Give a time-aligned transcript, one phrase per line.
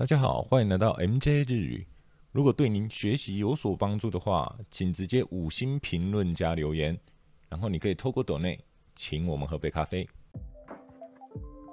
[0.00, 1.87] 大家好，欢迎来到 MJ 日语。
[2.31, 6.99] 如果对您学习有所帮助的话，请直接五星评论加留言，
[7.49, 8.59] 然后你可以透过抖内
[8.95, 10.07] 请我们喝杯咖啡。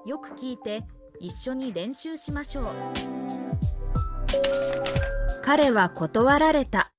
[0.05, 0.83] よく聞いて
[1.21, 2.65] 一緒に練習しましょう
[5.43, 6.93] 彼は断られた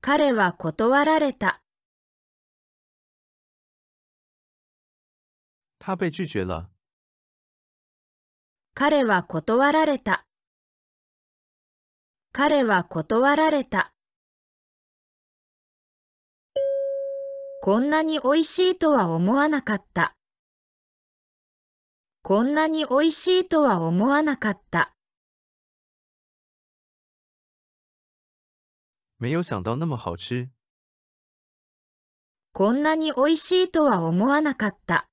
[0.00, 1.60] 彼は断られた
[5.78, 6.70] 他被拒绝了。
[8.74, 10.24] 彼は断られた。
[12.32, 13.92] 彼は断られた。
[17.62, 20.14] こんなに美味しいとは思わなかった。
[22.22, 24.94] こんなに美味しいとは思わなかった。
[29.18, 30.48] 没有想到那么好吃。
[32.52, 35.09] こんなに美味しいとは思わなかった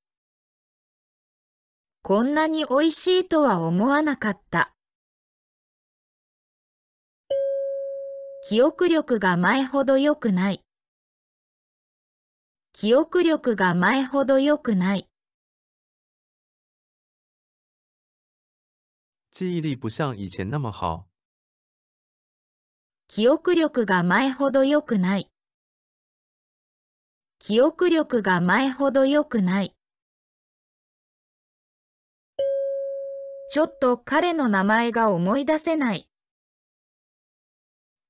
[2.07, 4.73] こんなに美味しいとは思わなかった。
[8.47, 10.63] 記憶力が前ほど良くない。
[12.71, 15.09] 記憶力が前ほど良くない。
[19.33, 21.09] 记忆力不像以前那么好。
[23.09, 25.29] 記憶力が前ほど良くない。
[27.39, 29.76] 記憶力が前ほど良くない
[33.49, 36.09] ちょっと彼の名前が思い出せない。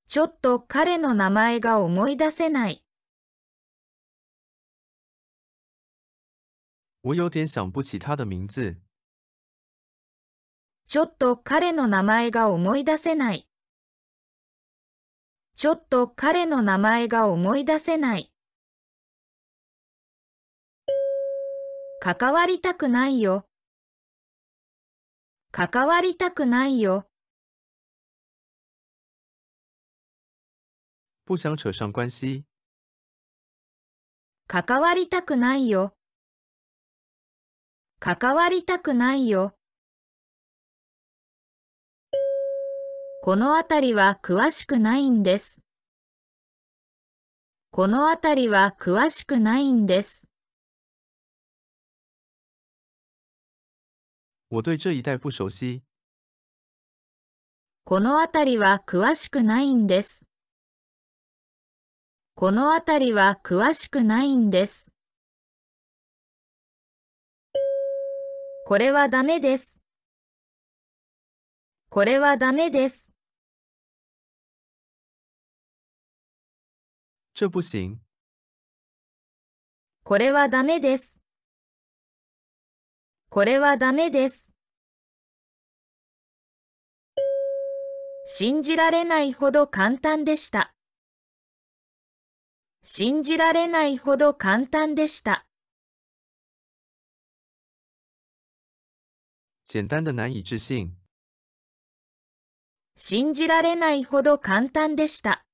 [0.08, 2.84] ちょっと彼の名前が思い出せない。
[7.02, 8.76] 我有点想不起他的名字。
[10.86, 13.48] ちょっと彼の名前が思い出せない。
[15.54, 18.32] ちょっと彼の名前が思い出せない。
[22.00, 23.47] 関わりたくないよ
[25.60, 27.08] 関わりたくないよ
[31.26, 32.44] 不想扯上关系。
[34.46, 35.94] 関わりたくないよ
[37.98, 39.56] 関わりたくないよ
[43.24, 45.60] この辺りは詳しくないんです。
[47.72, 50.27] この辺りは詳しくないんです。
[54.50, 55.82] 我对这一带不熟悉。
[57.84, 60.24] この辺りは詳しくないんです。
[62.34, 64.90] この辺りは詳しくないんです。
[68.64, 69.78] これはダメです。
[71.90, 73.12] これはダメです。
[77.34, 77.98] 这不行。
[80.04, 81.17] これはダメです。
[83.30, 84.50] これはダメです。
[88.26, 90.72] 信じられないほど簡単でした。
[92.82, 95.46] 信じられないほど簡単でした。
[99.66, 100.96] 简单的难以置信。
[102.96, 105.44] 信じられないほど簡単でした。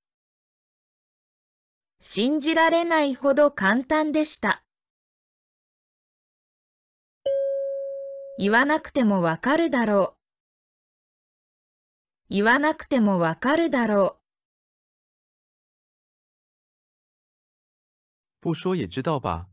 [2.01, 4.63] 信じられないほど簡単でした。
[8.37, 10.17] 言わなくてもわかるだろ
[12.28, 12.34] う。
[12.34, 14.19] 言わなくてもわかるだろ
[18.41, 19.47] 不说也知道吧。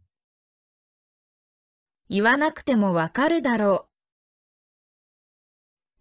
[2.09, 2.09] う。
[2.09, 3.87] 言わなくてもわかるだろ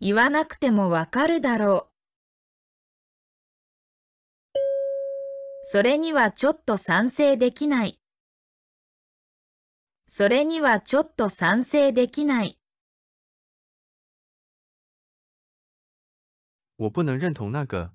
[0.00, 0.04] う。
[0.06, 1.92] 言わなくてもわかるだろう。
[5.64, 8.00] それにはちょっと賛成できない。
[10.08, 12.59] それにはちょっと賛成できない。
[16.80, 17.92] 我不能认同那个。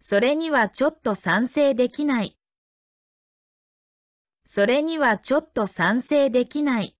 [0.00, 2.38] それにはちょっと賛成できない。
[4.46, 6.96] それにはちょっと賛成できない。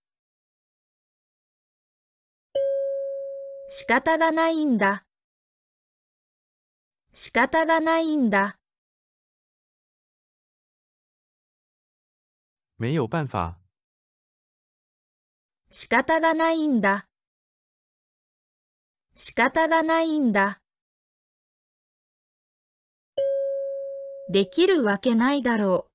[3.71, 5.07] 仕方がないんだ。
[7.15, 8.59] 仕方がないんだ。
[12.77, 13.57] 没有办法。
[15.71, 17.09] 仕方がないんだ。
[19.22, 20.63] 仕方がないんだ。
[24.31, 25.89] できるわけないだろ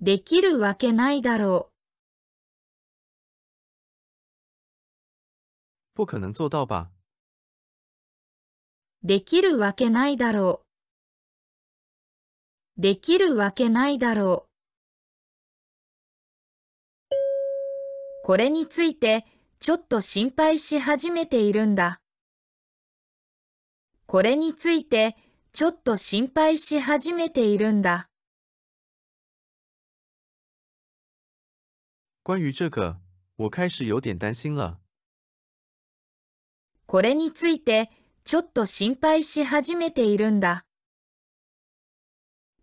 [0.00, 0.04] う。
[0.04, 1.72] できるわけないだろ
[5.96, 6.92] 不可能做到吧？
[9.02, 9.06] う。
[9.08, 10.62] できるわけないだろ
[12.78, 12.80] う。
[12.80, 14.46] できるわけないだろ
[17.10, 17.14] う。
[18.22, 19.24] これについて
[19.60, 22.00] ちょっと心配し始めているんだ。
[24.06, 25.16] これについて、
[25.52, 28.08] ちょっと心配し始めているんだ。
[32.22, 32.98] 关于这个，
[33.36, 34.78] 我开始有点担心了。
[36.86, 37.90] これについて、
[38.24, 40.64] ちょっと心配し始めているんだ。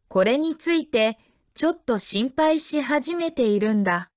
[0.07, 1.19] これについて、
[1.53, 4.11] ちょっと心配し始めているんだ。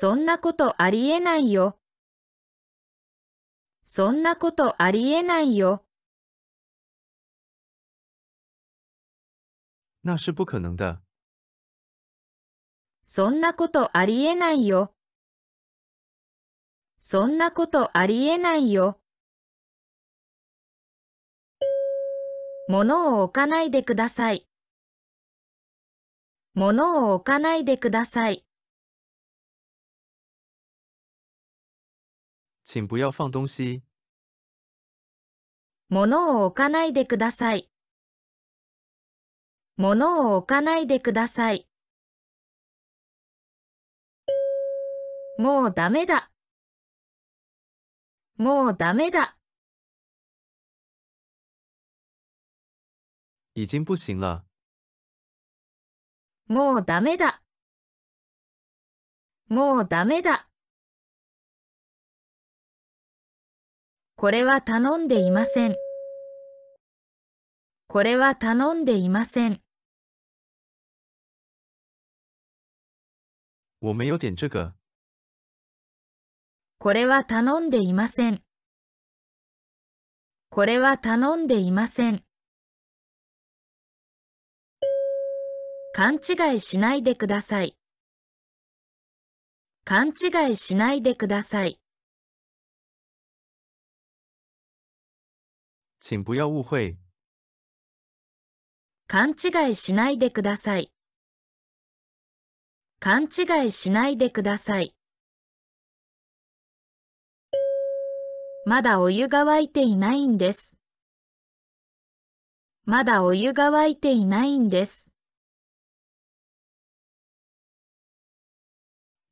[0.00, 1.76] そんなことありえないよ。
[3.84, 5.84] そんなことありえないよ。
[10.04, 11.00] 那是不可能的。
[13.06, 14.94] そんなことありえないよ。
[17.00, 19.00] そんなことありえないよ。
[22.68, 24.46] 物を置かないでください。
[26.54, 28.47] 物を置かないでください。
[32.70, 33.82] 请不要放东西。
[35.88, 37.70] 物を置かないでください。
[39.78, 41.66] 物を置かないでください。
[45.38, 46.30] もうダメだ。
[48.36, 49.38] もうダメだ。
[53.54, 54.44] 已经不行了。
[56.48, 57.42] もうダメだ。
[59.48, 60.47] もうダメだ。
[64.20, 65.76] これは頼んでいません。
[67.86, 69.60] これは頼んでいません。
[73.78, 74.72] 我没有点这个。
[76.80, 78.42] これは頼んでいません。
[80.50, 82.24] これは頼んでいません。
[85.92, 87.78] 勘違いしないでください。
[89.84, 91.78] 勘違いしないでください。
[96.08, 96.96] 请不要误会。
[99.08, 100.90] 勘違いしないでください。
[102.98, 104.96] 勘違いしないでください。
[108.64, 110.78] まだお湯が沸いていないんです。
[112.86, 115.10] まだお湯が沸いていないんです。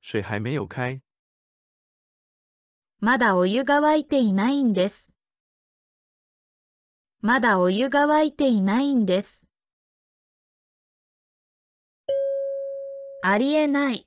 [0.03, 1.01] 水还没有开。
[3.01, 5.16] まだお湯が沸いていないんです。
[7.27, 9.45] まだお湯が沸いていないんです。
[13.21, 14.07] ありえない。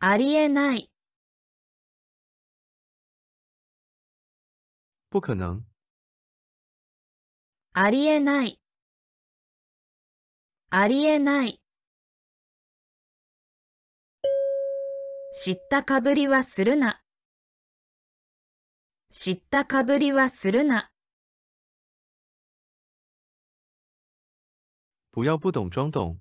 [0.00, 0.90] ありえない。
[5.10, 5.64] 不可能。
[7.72, 8.60] ありえない。
[10.68, 11.62] ありえない。
[15.42, 17.00] 知ったかぶりはするな。
[19.10, 20.90] 知ったかぶりはするな。
[25.18, 26.16] 不要不懂装懂。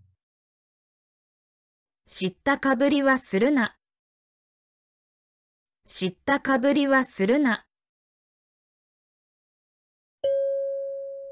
[2.08, 3.78] 知ったかぶりはするな。
[5.86, 7.68] 知ったかぶりはするな。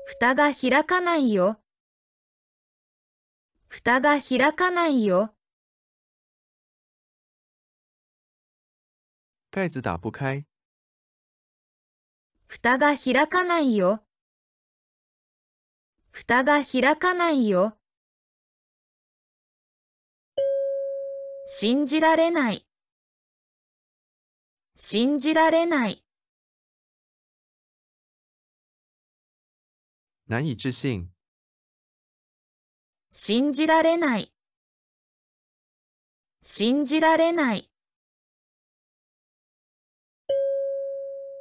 [0.05, 1.59] 蓋が開かないよ。
[3.67, 5.33] 蓋が開かないよ。
[9.49, 10.45] 盖子打不开。
[12.45, 14.04] 蓋が開かないよ。
[16.17, 17.77] 蓋が開かないよ。
[21.45, 22.65] 信じられない。
[24.77, 26.05] 信じられない。
[30.29, 31.09] 难以置信？
[33.11, 34.33] 信じられない。
[36.43, 37.69] 信じられない。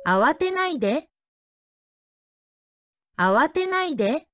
[0.05, 1.09] 慌てないで。
[3.17, 4.27] 慌てないで。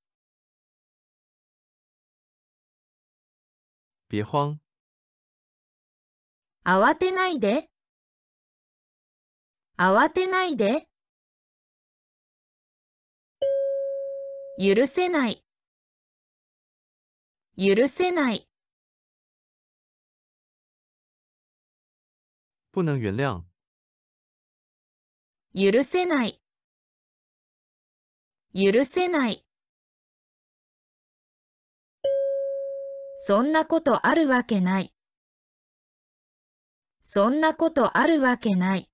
[4.11, 4.59] 别慌。
[6.64, 7.71] 慌てないで。
[9.79, 10.88] 慌てないで。
[14.59, 15.45] 許せない。
[17.57, 18.49] 許せない。
[22.73, 23.45] 不能原谅。
[25.55, 26.43] 許せない。
[28.55, 29.47] 許せない。
[33.31, 34.93] そんなことあるわけない。
[37.01, 38.91] そんなことあるわけない。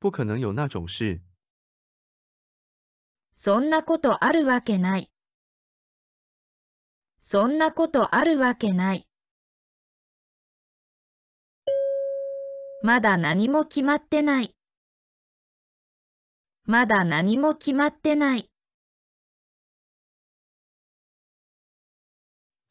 [0.00, 1.20] 不可能有那种事。
[3.36, 5.12] そんなことあるわけない。
[7.20, 9.08] そんなことあるわけない。
[12.82, 14.56] まだ何も決まってない。
[16.64, 18.50] まだ何も決まってない。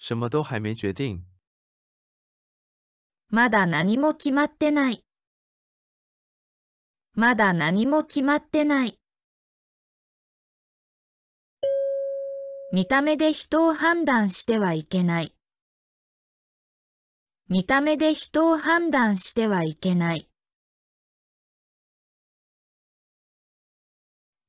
[0.08, 1.22] 什么都还没决定。
[3.28, 5.04] まだ何も決まってない。
[7.14, 9.02] まだ何も決まってない。
[12.72, 15.36] 見た目で人を判断してはいけない。
[17.50, 20.30] 見た目で人を判断してはいけない。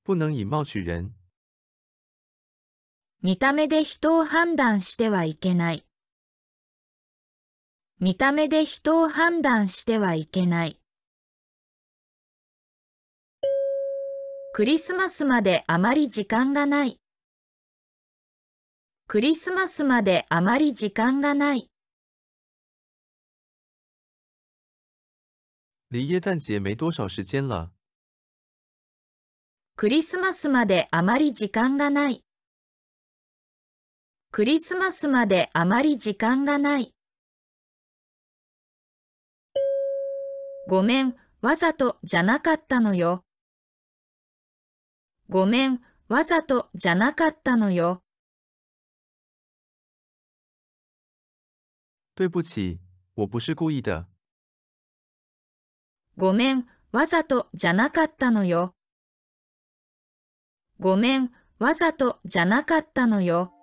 [0.04, 1.17] 不能以貌取人。
[3.20, 5.84] 見た目で人を判断してはいけない。
[7.98, 10.80] 見た目で人を判断してはいけない。
[14.52, 17.00] クリスマスまであまり時間がない。
[19.08, 21.68] クリスマスまであまり時間がない。
[25.90, 27.72] 离耶诞节没多少时间了。
[29.74, 32.27] クリスマスまであまり時間がない。
[34.30, 36.94] クリスマスまであまり時間がない。
[40.68, 43.24] ごめん、わざとじゃなかったのよ。
[45.30, 48.02] ごめん、わざとじゃなかったのよ。
[52.14, 52.80] 对不起，
[53.14, 54.06] 我不是故意的。
[56.18, 58.74] ごめん、わざとじゃなかったのよ。
[60.78, 63.54] ごめん、わざとじゃなかったのよ。